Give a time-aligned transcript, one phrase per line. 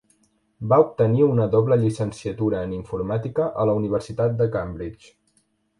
[0.71, 5.17] Va obtenir una doble llicenciatura en informàtica a la Universitat de Cambridge.